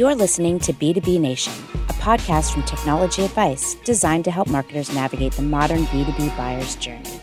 [0.00, 1.52] You're listening to B2B Nation,
[1.90, 7.20] a podcast from Technology Advice designed to help marketers navigate the modern B2B buyer's journey.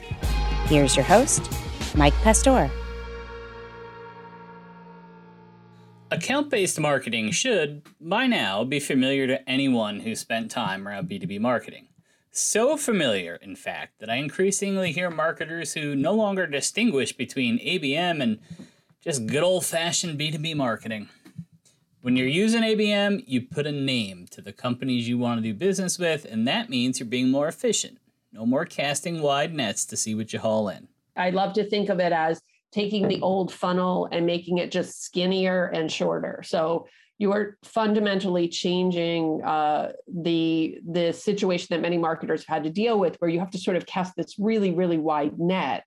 [0.67, 1.51] Here's your host,
[1.95, 2.69] Mike Pastor.
[6.11, 11.39] Account based marketing should, by now, be familiar to anyone who spent time around B2B
[11.39, 11.87] marketing.
[12.29, 18.21] So familiar, in fact, that I increasingly hear marketers who no longer distinguish between ABM
[18.21, 18.38] and
[19.03, 21.09] just good old fashioned B2B marketing.
[22.08, 25.53] When you're using ABM, you put a name to the companies you want to do
[25.53, 27.97] business with, and that means you're being more efficient.
[28.31, 30.88] No more casting wide nets to see what you haul in.
[31.17, 35.03] I love to think of it as taking the old funnel and making it just
[35.03, 36.43] skinnier and shorter.
[36.45, 42.69] So you are fundamentally changing uh, the the situation that many marketers have had to
[42.69, 45.83] deal with, where you have to sort of cast this really really wide net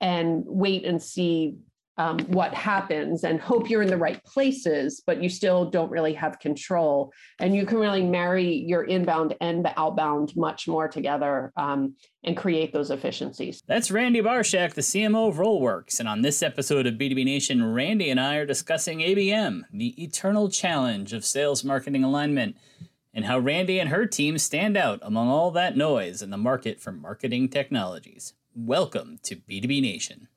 [0.00, 1.58] and wait and see
[1.96, 6.12] um, what happens and hope you're in the right places, but you still don't really
[6.14, 7.12] have control.
[7.38, 12.36] And you can really marry your inbound and the outbound much more together um, and
[12.36, 13.62] create those efficiencies.
[13.66, 16.00] That's Randy Brasche, the CMO of Rollworks.
[16.00, 20.48] And on this episode of B2B Nation, Randy and I are discussing ABM, the eternal
[20.48, 22.56] challenge of sales marketing alignment,
[23.12, 26.80] and how Randy and her team stand out among all that noise in the market
[26.80, 28.34] for marketing technologies.
[28.56, 30.28] Welcome to B2B Nation.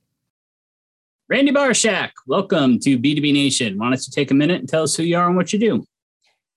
[1.29, 3.77] Randy Brasche, welcome to B2B Nation.
[3.77, 5.59] Why don't you take a minute and tell us who you are and what you
[5.59, 5.85] do?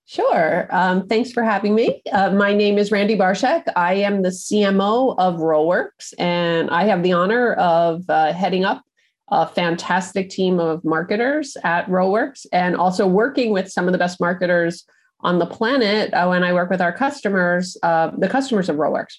[0.06, 0.68] Sure.
[0.70, 2.00] Um, thanks for having me.
[2.12, 3.64] Uh, my name is Randy Brasche.
[3.74, 8.84] I am the CMO of Rollworks, and I have the honor of uh, heading up
[9.32, 14.20] a fantastic team of marketers at Rollworks and also working with some of the best
[14.20, 14.84] marketers
[15.18, 19.16] on the planet uh, when I work with our customers, uh, the customers of Rollworks.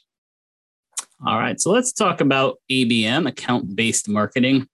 [1.28, 1.60] All right.
[1.60, 4.70] So let's talk about ABM, account based marketing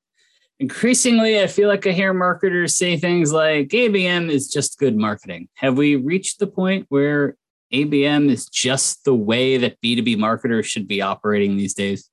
[0.60, 5.48] increasingly i feel like i hear marketers say things like abm is just good marketing.
[5.56, 7.36] Have we reached the point where
[7.74, 12.10] abm is just the way that b2b marketers should be operating these days?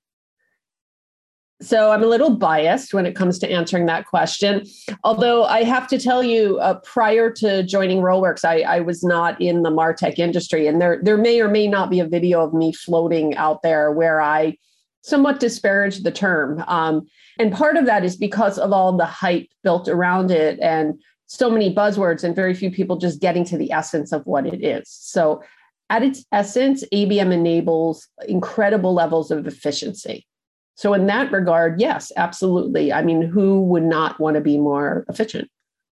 [1.62, 4.66] So i'm a little biased when it comes to answering that question.
[5.04, 9.40] Although i have to tell you uh, prior to joining rollworks I, I was not
[9.40, 12.52] in the martech industry and there, there may or may not be a video of
[12.52, 14.58] me floating out there where i
[15.04, 17.06] somewhat disparage the term um,
[17.38, 21.50] and part of that is because of all the hype built around it and so
[21.50, 24.88] many buzzwords and very few people just getting to the essence of what it is.
[24.88, 25.42] So,
[25.90, 30.26] at its essence, ABM enables incredible levels of efficiency.
[30.76, 32.92] So, in that regard, yes, absolutely.
[32.92, 35.50] I mean, who would not want to be more efficient?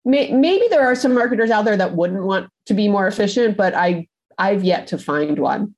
[0.03, 3.73] Maybe there are some marketers out there that wouldn't want to be more efficient, but
[3.73, 5.75] I I've yet to find one.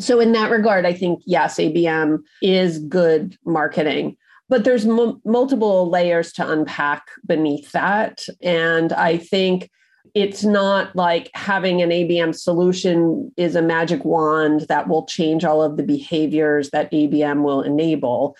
[0.00, 4.16] So, in that regard, I think yes, ABM is good marketing
[4.48, 8.24] but there's m- multiple layers to unpack beneath that.
[8.42, 9.70] And i think
[10.14, 15.62] it's not like having an abm solution is a magic wand that will change all
[15.62, 18.36] of the behaviors that abm will enable.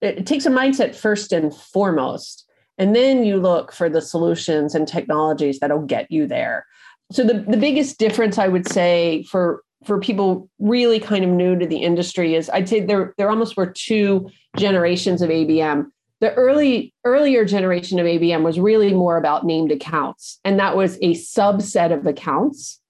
[0.00, 2.46] It takes a mindset first and foremost
[2.78, 6.64] and then you look for the solutions and technologies that'll get you there.
[7.12, 11.58] So the, the biggest difference i would say for for people really kind of new
[11.58, 15.86] to the industry is I'd say there there almost were two generations of ABM.
[16.20, 20.96] The early earlier generation of ABM was really more about named accounts, and that was
[20.96, 22.80] a subset of accounts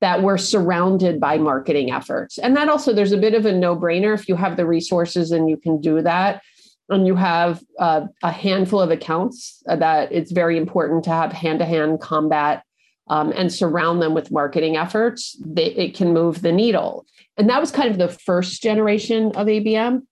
[0.00, 2.36] that were surrounded by marketing efforts.
[2.36, 5.48] And that also there's a bit of a no-brainer if you have the resources and
[5.48, 6.42] you can do that.
[6.88, 12.00] And you have uh, a handful of accounts that it's very important to have hand-to-hand
[12.00, 12.64] combat
[13.08, 17.06] um, and surround them with marketing efforts, they, it can move the needle.
[17.36, 20.02] And that was kind of the first generation of ABM.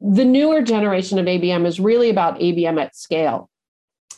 [0.00, 3.50] The newer generation of ABM is really about ABM at scale.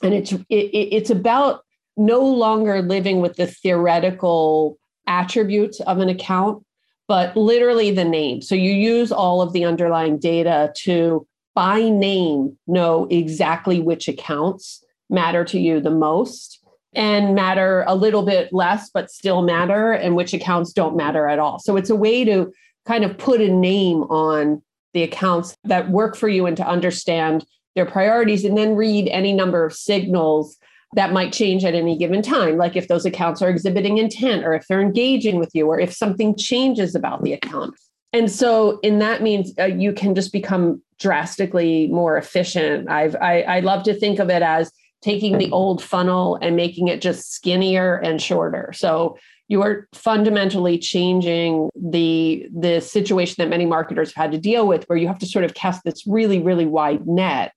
[0.02, 1.62] And it's it, it's about
[1.96, 6.64] no longer living with the theoretical attributes of an account,
[7.08, 8.42] but literally the name.
[8.42, 14.84] So you use all of the underlying data to by name know exactly which accounts
[15.08, 16.55] matter to you the most
[16.96, 21.38] and matter a little bit less, but still matter, and which accounts don't matter at
[21.38, 21.58] all.
[21.58, 22.52] So it's a way to
[22.86, 24.62] kind of put a name on
[24.94, 27.44] the accounts that work for you and to understand
[27.74, 30.56] their priorities and then read any number of signals
[30.94, 34.54] that might change at any given time, like if those accounts are exhibiting intent or
[34.54, 37.74] if they're engaging with you or if something changes about the account.
[38.14, 42.88] And so, in that means uh, you can just become drastically more efficient.
[42.88, 46.88] I've I, I love to think of it as taking the old funnel and making
[46.88, 48.72] it just skinnier and shorter.
[48.74, 54.66] So you are fundamentally changing the the situation that many marketers have had to deal
[54.66, 57.52] with where you have to sort of cast this really really wide net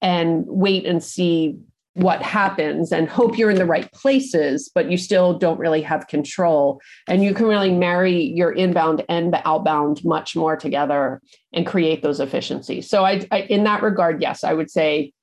[0.00, 1.58] and wait and see
[1.96, 6.08] what happens and hope you're in the right places, but you still don't really have
[6.08, 6.78] control.
[7.08, 11.22] And you can really marry your inbound and the outbound much more together
[11.54, 12.88] and create those efficiencies.
[12.90, 15.14] So, I, I in that regard, yes, I would say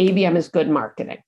[0.00, 1.18] ABM is good marketing.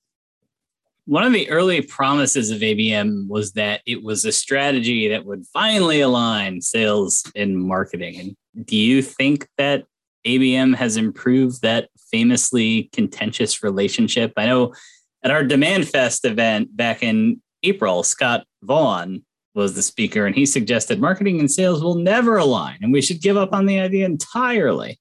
[1.07, 5.45] One of the early promises of ABM was that it was a strategy that would
[5.53, 8.37] finally align sales and marketing.
[8.55, 9.85] And do you think that
[10.27, 14.33] ABM has improved that famously contentious relationship.
[14.37, 14.75] I know
[15.23, 19.25] at our Demand Fest event back in April, Scott Vaughn
[19.55, 23.23] was the speaker, and he suggested marketing and sales will never align, and we should
[23.23, 24.99] give up on the idea entirely.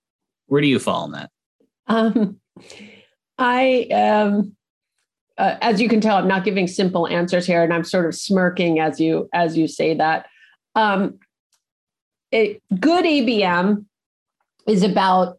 [0.48, 1.30] Where do you fall on that?
[1.88, 2.40] Um,
[3.38, 4.56] I um,
[5.38, 8.16] uh, as you can tell, I'm not giving simple answers here, and I'm sort of
[8.16, 10.28] smirking as you as you say that.
[10.76, 11.20] Um,
[12.34, 13.86] a good ABM
[14.68, 15.38] is about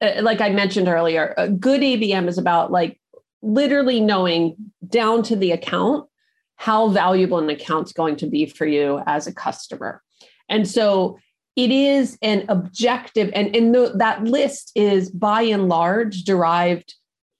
[0.00, 3.00] uh, like I mentioned earlier, a good ABM is about like
[3.42, 4.56] literally knowing
[4.88, 6.08] down to the account
[6.56, 10.02] how valuable an account's going to be for you as a customer.
[10.48, 11.18] And so
[11.54, 16.94] it is an objective, and, and the, that list is by and large derived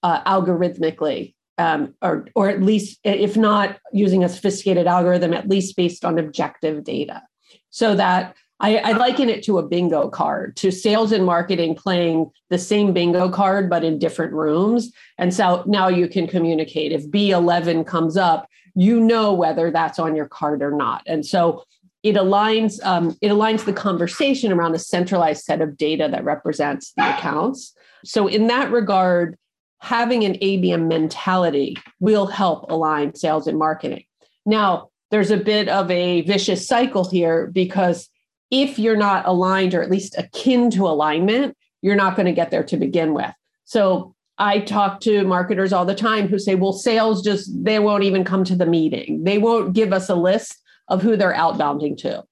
[0.06, 5.76] uh, algorithmically, um, or, or at least, if not using a sophisticated algorithm, at least
[5.76, 7.22] based on objective data.
[7.70, 12.30] So that I, I, liken it to a bingo card, to sales and marketing playing
[12.50, 14.92] the same bingo card, but in different rooms.
[15.18, 16.92] And so now you can communicate.
[16.92, 21.02] If B11 comes up, you know whether that's on your card or not.
[21.06, 21.64] And so
[22.04, 26.92] it aligns um, it aligns the conversation around a centralized set of data that represents
[26.92, 27.74] the accounts.
[28.04, 29.36] So in that regard,
[29.80, 34.04] having an ABM mentality will help align sales and marketing.
[34.44, 38.08] Now, there's a bit of a vicious cycle here because
[38.50, 42.50] if you're not aligned or at least akin to alignment, you're not going to get
[42.50, 43.32] there to begin with.
[43.64, 48.04] So I talk to marketers all the time who say, well, sales just, they won't
[48.04, 49.24] even come to the meeting.
[49.24, 52.24] They won't give us a list of who they're outbounding to.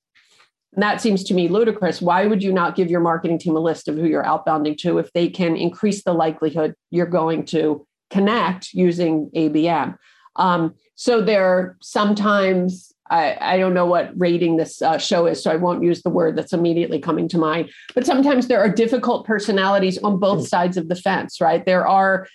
[0.74, 2.02] And that seems to me ludicrous.
[2.02, 4.98] Why would you not give your marketing team a list of who you're outbounding to
[4.98, 9.96] if they can increase the likelihood you're going to connect using ABM?
[10.36, 15.42] Um, so there are sometimes I, I don't know what rating this uh, show is,
[15.42, 17.70] so I won't use the word that's immediately coming to mind.
[17.94, 20.44] But sometimes there are difficult personalities on both hmm.
[20.46, 21.64] sides of the fence, right?
[21.64, 22.26] There are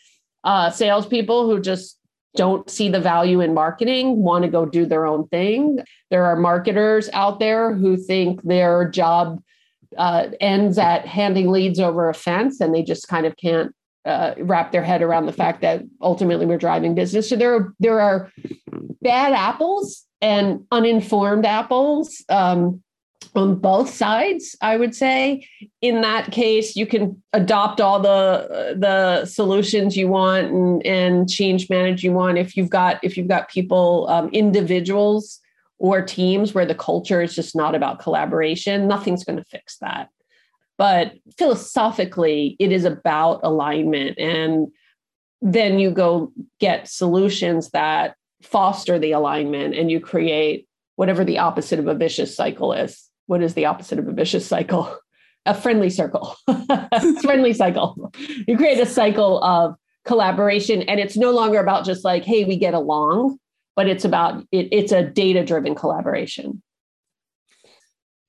[0.44, 1.99] uh, salespeople who just
[2.36, 5.80] don't see the value in marketing, want to go do their own thing.
[6.10, 9.42] There are marketers out there who think their job
[9.98, 13.74] uh, ends at handing leads over a fence and they just kind of can't
[14.06, 17.30] uh, wrap their head around the fact that ultimately we're driving business.
[17.30, 18.32] So there are, there are
[19.02, 22.84] bad apples and uninformed apples um,
[23.36, 25.46] on both sides i would say.
[25.82, 31.70] In that case you can adopt all the the solutions you want and, and change
[31.70, 32.38] manage you want.
[32.38, 35.40] If you've got if you've got people um, individuals
[35.78, 40.10] or teams where the culture is just not about collaboration nothing's going to fix that.
[40.78, 44.68] But philosophically it is about alignment and
[45.42, 51.80] then you go get solutions that foster the alignment and you create whatever the opposite
[51.80, 53.10] of a vicious cycle is.
[53.30, 54.98] What is the opposite of a vicious cycle?
[55.46, 56.36] A friendly circle.
[57.22, 58.12] friendly cycle.
[58.48, 62.58] You create a cycle of collaboration and it's no longer about just like hey we
[62.58, 63.38] get along
[63.76, 66.64] but it's about it, it's a data driven collaboration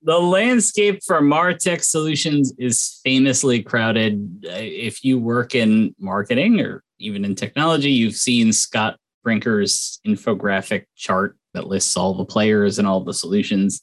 [0.02, 7.24] the landscape for martech solutions is famously crowded if you work in marketing or even
[7.24, 13.02] in technology you've seen scott Brinker's infographic chart that lists all the players and all
[13.02, 13.82] the solutions.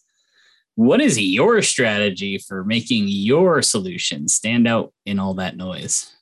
[0.78, 6.16] What is your strategy for making your solution stand out in all that noise?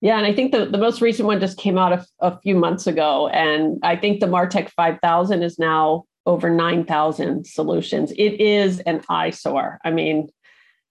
[0.00, 2.54] Yeah, and I think the, the most recent one just came out a, a few
[2.54, 3.26] months ago.
[3.26, 8.12] And I think the Martech 5000 is now over 9,000 solutions.
[8.12, 9.80] It is an eyesore.
[9.84, 10.28] I mean,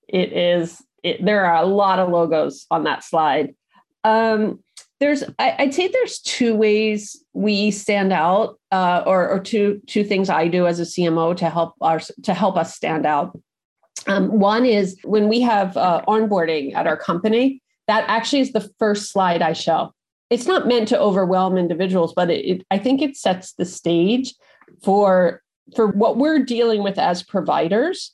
[0.09, 3.55] it is, it, there are a lot of logos on that slide.
[4.03, 4.59] Um,
[5.05, 10.03] there's I, would say there's two ways we stand out uh, or, or two two
[10.03, 13.37] things i do as a cmo to help our to help us stand out.
[14.07, 18.67] Um, one is when we have uh, onboarding at our company that actually is the
[18.79, 19.93] first slide i show.
[20.31, 24.33] It's not meant to overwhelm individuals but it, it, i think it sets the stage
[24.83, 25.43] for
[25.75, 28.11] for what we're dealing with as providers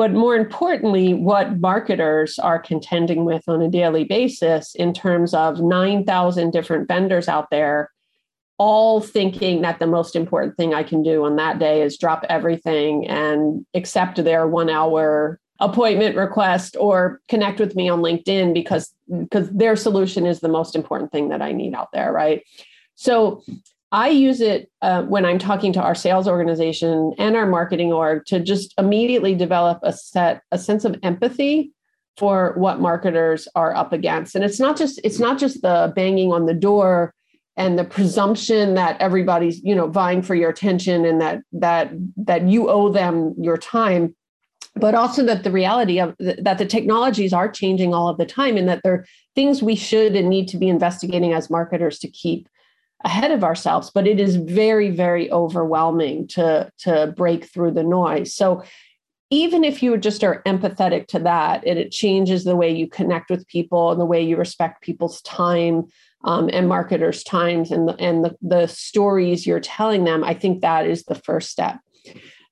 [0.00, 5.60] but more importantly, what marketers are contending with on a daily basis in terms of
[5.60, 7.90] 9,000 different vendors out there,
[8.56, 12.24] all thinking that the most important thing I can do on that day is drop
[12.30, 18.94] everything and accept their one hour appointment request or connect with me on LinkedIn because
[19.28, 22.42] because their solution is the most important thing that I need out there, right?
[22.94, 23.42] So
[23.92, 28.24] I use it uh, when I'm talking to our sales organization and our marketing org
[28.26, 31.72] to just immediately develop a set a sense of empathy
[32.16, 34.34] for what marketers are up against.
[34.34, 37.14] And it's not just it's not just the banging on the door
[37.56, 42.48] and the presumption that everybody's you know vying for your attention and that that that
[42.48, 44.14] you owe them your time
[44.76, 48.56] but also that the reality of that the technologies are changing all of the time
[48.56, 52.08] and that there are things we should and need to be investigating as marketers to
[52.08, 52.48] keep
[53.04, 58.34] ahead of ourselves but it is very very overwhelming to to break through the noise.
[58.34, 58.62] So
[59.32, 63.30] even if you just are empathetic to that and it changes the way you connect
[63.30, 65.84] with people and the way you respect people's time
[66.24, 70.60] um, and marketers times and the, and the, the stories you're telling them i think
[70.60, 71.78] that is the first step.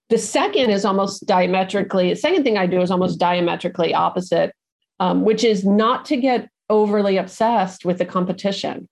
[0.08, 4.54] The second is almost diametrically the second thing i do is almost diametrically opposite
[5.00, 8.88] um, which is not to get overly obsessed with the competition.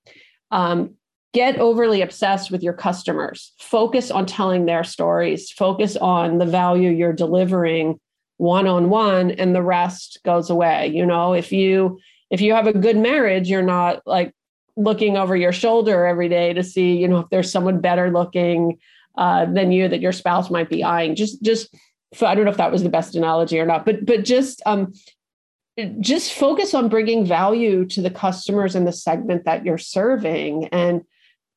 [0.50, 0.94] Um,
[1.32, 3.52] get overly obsessed with your customers.
[3.58, 5.50] Focus on telling their stories.
[5.50, 8.00] Focus on the value you're delivering
[8.38, 10.88] one on one and the rest goes away.
[10.88, 11.98] You know if you
[12.30, 14.34] if you have a good marriage you're not like
[14.76, 18.78] looking over your shoulder every day to see you know if there's someone better looking
[19.16, 21.14] uh, than you that your spouse might be eyeing.
[21.14, 21.74] Just just
[22.22, 24.92] i don't know if that was the best analogy or not but but just um
[26.00, 31.02] just focus on bringing value to the customers in the segment that you're serving and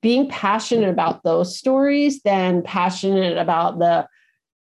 [0.02, 4.08] being passionate about those stories than passionate about the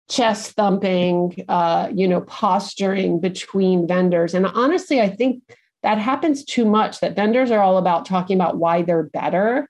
[0.10, 4.34] chest thumping uh, you know posturing between vendors.
[4.34, 5.44] And honestly i think
[5.84, 9.70] that happens too much that vendors are all about talking about why they're better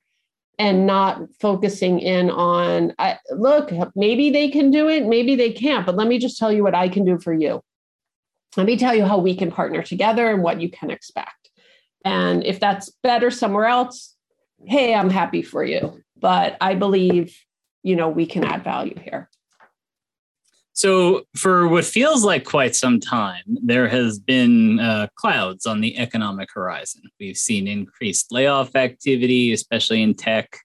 [0.59, 5.85] and not focusing in on I, look maybe they can do it maybe they can't
[5.85, 7.61] but let me just tell you what i can do for you.
[8.57, 11.51] Let me tell you how we can partner together and what you can expect.
[12.03, 14.15] And if that's better somewhere else
[14.65, 17.37] hey i'm happy for you but i believe
[17.83, 19.29] you know we can add value here
[20.77, 25.97] so, for what feels like quite some time, there has been uh, clouds on the
[25.97, 27.01] economic horizon.
[27.19, 30.55] We've seen increased layoff activity, especially in tech.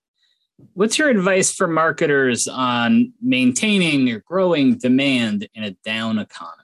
[0.74, 6.61] What's your advice for marketers on maintaining or growing demand in a down economy?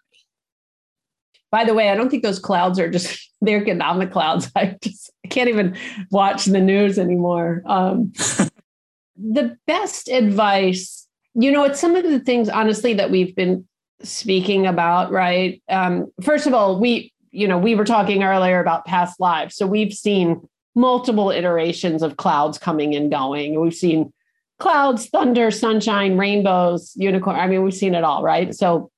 [1.50, 4.50] By the way, I don't think those clouds are just the economic clouds.
[4.57, 5.76] I just I can't even
[6.11, 7.62] watch the news anymore.
[7.67, 8.12] Um,
[9.17, 10.99] the best advice
[11.40, 13.67] you know, it's some of the things, honestly, that we've been
[14.02, 15.62] speaking about, right?
[15.69, 19.55] Um, first of all, we, you know, we were talking earlier about past lives.
[19.55, 23.61] So we've seen multiple iterations of clouds coming and going.
[23.61, 24.12] We've seen
[24.59, 27.37] clouds, thunder, sunshine, rainbows, unicorn.
[27.37, 28.52] I mean, we've seen it all, right?
[28.52, 28.90] So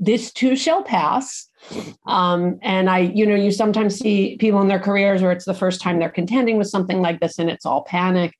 [0.00, 1.46] this too shall pass.
[2.06, 5.54] Um, and I, you know, you sometimes see people in their careers where it's the
[5.54, 8.34] first time they're contending with something like this and it's all panic.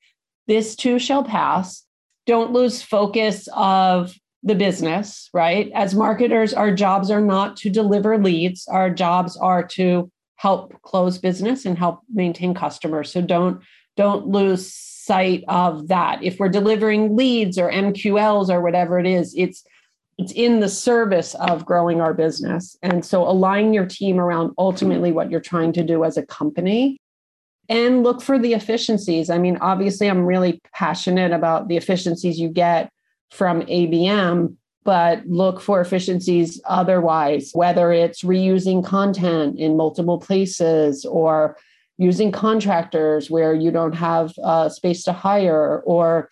[0.48, 1.84] This too shall pass
[2.26, 4.14] don't lose focus of
[4.44, 5.70] the business, right?
[5.74, 11.18] As marketers, our jobs are not to deliver leads, our jobs are to help close
[11.18, 13.12] business and help maintain customers.
[13.12, 13.62] So don't
[13.96, 16.22] don't lose sight of that.
[16.22, 19.64] If we're delivering leads or MQLs or whatever it is, it's
[20.20, 22.76] it's in the service of growing our business.
[22.82, 27.00] And so align your team around ultimately what you're trying to do as a company
[27.70, 29.30] and look for the efficiencies.
[29.30, 32.92] I mean, obviously, I'm really passionate about the efficiencies you get
[33.30, 41.56] from ABM, but look for efficiencies otherwise, whether it's reusing content in multiple places or
[41.96, 46.28] using contractors where you don't have uh, space to hire or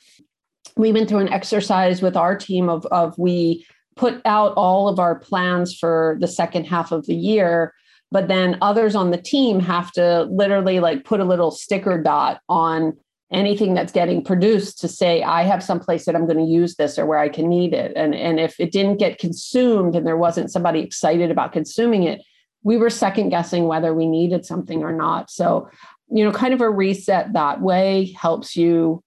[0.77, 3.67] we went through an exercise with our team of, of we
[3.99, 7.75] put out all of our plans for the second half of the year
[8.11, 12.41] but then others on the team have to literally like put a little sticker dot
[12.49, 12.97] on
[13.31, 16.77] anything that's getting produced to say i have some place that i'm going to use
[16.77, 17.93] this or where i can need it.
[17.95, 22.23] And and if it didn't get consumed and there wasn't somebody excited about consuming it
[22.63, 25.31] we were second guessing whether we needed something or not.
[25.31, 25.69] So
[26.11, 29.03] you know kind of a reset that way helps you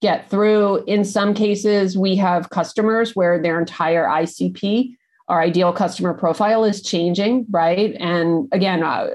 [0.00, 4.94] get through in some cases we have customers where their entire icp
[5.28, 7.94] our ideal customer profile is changing, right?
[8.00, 9.08] And again, uh,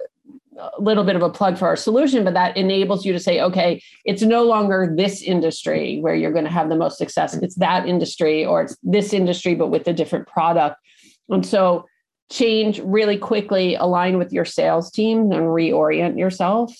[0.59, 3.41] a little bit of a plug for our solution, but that enables you to say,
[3.41, 7.33] okay, it's no longer this industry where you're going to have the most success.
[7.33, 10.75] It's that industry or it's this industry, but with a different product.
[11.29, 11.87] And so
[12.31, 16.71] change really quickly, align with your sales team and reorient yourself,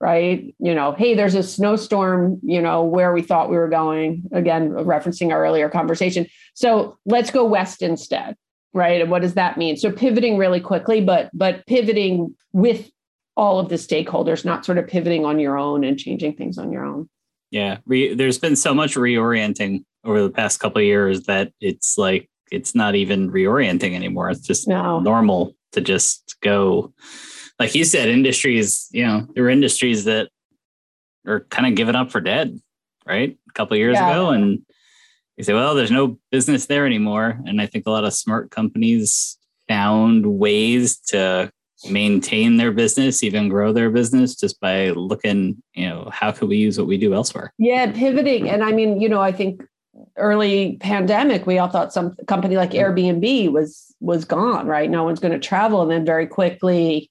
[0.00, 0.54] right?
[0.58, 4.70] You know, hey, there's a snowstorm, you know, where we thought we were going, again,
[4.70, 6.26] referencing our earlier conversation.
[6.54, 8.36] So let's go west instead
[8.72, 9.00] right?
[9.00, 9.76] And what does that mean?
[9.76, 12.90] So pivoting really quickly, but but pivoting with
[13.36, 16.72] all of the stakeholders, not sort of pivoting on your own and changing things on
[16.72, 17.08] your own.
[17.50, 21.98] Yeah, Re- there's been so much reorienting over the past couple of years that it's
[21.98, 24.30] like it's not even reorienting anymore.
[24.30, 25.00] It's just no.
[25.00, 26.92] normal to just go.
[27.60, 30.30] Like you said, industries, you know, there were industries that
[31.26, 32.58] are kind of given up for dead,
[33.06, 33.38] right?
[33.48, 34.10] A couple years yeah.
[34.10, 34.30] ago.
[34.30, 34.62] And
[35.36, 37.38] you say, well, there's no business there anymore.
[37.46, 39.36] And I think a lot of smart companies
[39.68, 41.52] found ways to
[41.90, 46.56] maintain their business, even grow their business just by looking, you know, how could we
[46.56, 47.52] use what we do elsewhere?
[47.58, 48.48] Yeah, pivoting.
[48.48, 49.62] And I mean, you know, I think
[50.16, 54.88] early pandemic, we all thought some company like Airbnb was was gone, right?
[54.88, 55.82] No one's going to travel.
[55.82, 57.10] And then very quickly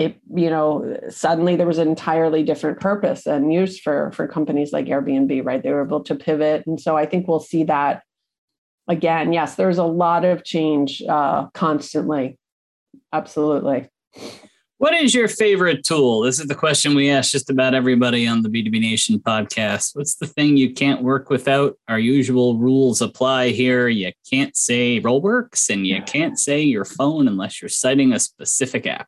[0.00, 4.72] it, you know, suddenly there was an entirely different purpose and use for for companies
[4.72, 5.62] like Airbnb, right?
[5.62, 6.66] They were able to pivot.
[6.66, 8.02] And so I think we'll see that
[8.88, 9.32] again.
[9.32, 12.38] Yes, there's a lot of change uh, constantly
[13.12, 13.88] Absolutely.
[14.78, 16.22] What is your favorite tool?
[16.22, 19.94] This is the question we ask just about everybody on the B2B Nation podcast.
[19.94, 21.76] What's the thing you can't work without?
[21.86, 23.88] Our usual rules apply here.
[23.88, 28.86] You can't say Rollworks and you can't say your phone unless you're citing a specific
[28.86, 29.06] app.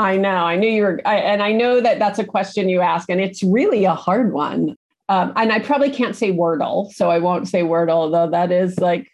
[0.00, 0.30] I know.
[0.30, 3.20] I knew you were, I, and I know that that's a question you ask, and
[3.20, 4.74] it's really a hard one.
[5.10, 8.78] Um, and I probably can't say Wordle, so I won't say Wordle, though that is
[8.78, 9.10] like,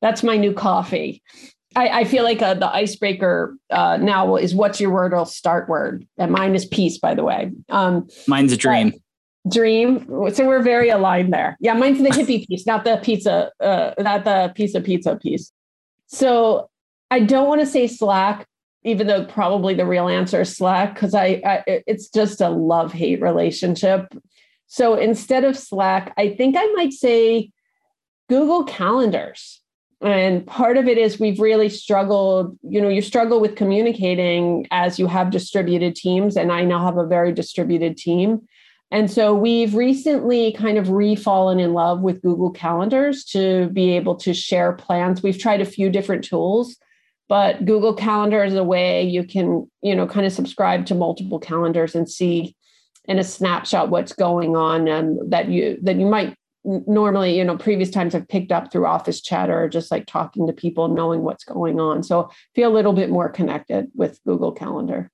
[0.00, 1.22] that's my new coffee.
[1.76, 5.68] I, I feel like uh, the icebreaker uh, now is what's your word or start
[5.68, 7.50] word, and mine is peace, by the way.
[7.68, 8.94] Um, mine's a dream.
[9.50, 10.06] Dream.
[10.32, 11.58] So we're very aligned there.
[11.60, 15.52] Yeah, mine's the hippie piece, not the pizza, uh, not the pizza pizza piece.
[16.06, 16.70] So
[17.10, 18.46] I don't want to say Slack,
[18.84, 22.92] even though probably the real answer is Slack, because I, I it's just a love
[22.92, 24.12] hate relationship.
[24.66, 27.52] So instead of Slack, I think I might say
[28.28, 29.60] Google Calendars.
[30.00, 34.98] And part of it is we've really struggled you know you struggle with communicating as
[34.98, 38.40] you have distributed teams and i now have a very distributed team.
[38.90, 44.16] And so we've recently kind of refallen in love with google calendars to be able
[44.16, 45.22] to share plans.
[45.22, 46.76] We've tried a few different tools
[47.32, 51.38] but google calendar is a way you can you know kind of subscribe to multiple
[51.38, 52.54] calendars and see
[53.06, 57.56] in a snapshot what's going on and that you that you might normally you know
[57.56, 61.22] previous times i've picked up through office chatter or just like talking to people knowing
[61.22, 62.02] what's going on.
[62.02, 65.10] So feel a little bit more connected with google calendar.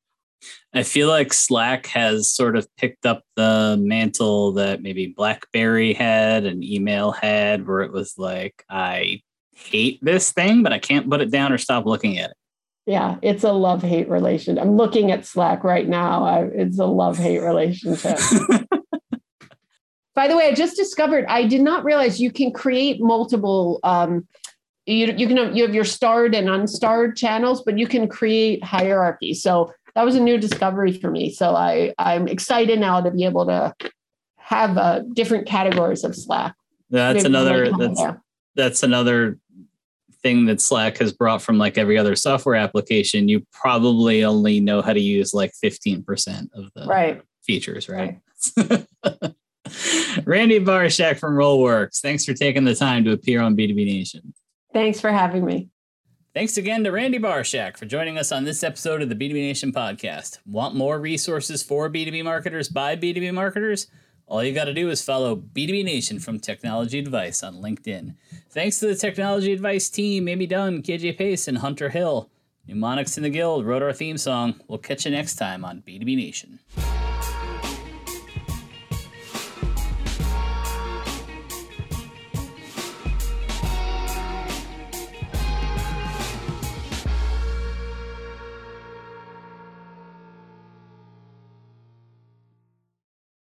[0.75, 6.45] I feel like slack has sort of picked up the mantle that maybe blackberry had
[6.47, 9.21] and email had where it was like i
[9.59, 12.37] hate this thing but i can't put it down or stop looking at it
[12.87, 16.87] yeah it's a love hate relationship i'm looking at slack right now I, it's a
[16.87, 18.19] love hate relationship
[20.19, 23.79] By the way, I just discovered I did not realize you can create multiple.
[23.85, 24.27] Um,
[24.85, 28.65] you, you can have, you have your starred and unstarred channels, but you can create
[28.65, 29.33] hierarchy.
[29.33, 31.31] So that was a new discovery for me.
[31.31, 33.73] So I I'm excited now to be able to
[34.39, 36.57] have uh, different categories of Slack.
[36.91, 38.03] That's Maybe another that's
[38.57, 39.39] that's another
[40.23, 43.29] thing that Slack has brought from like every other software application.
[43.29, 47.23] You probably only know how to use like 15% of the right.
[47.43, 48.19] features, right?
[48.57, 48.87] right.
[50.25, 54.33] Randy Brasche from Rollworks, thanks for taking the time to appear on B2B Nation.
[54.73, 55.69] Thanks for having me.
[56.35, 59.73] Thanks again to Randy Brasche for joining us on this episode of the B2B Nation
[59.73, 60.39] podcast.
[60.47, 63.89] Want more resources for B2B marketers by B2B marketers?
[64.29, 68.15] All you got to do is follow B2B Nation from Technology Advice on LinkedIn.
[68.51, 72.29] Thanks to the Technology Advice team, Amy Dunn, KJ Pace, and Hunter Hill.
[72.67, 74.61] Mnemonics in the Guild wrote our theme song.
[74.69, 76.59] We'll catch you next time on B2B Nation.